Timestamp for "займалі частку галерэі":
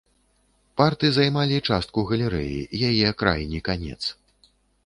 1.17-2.67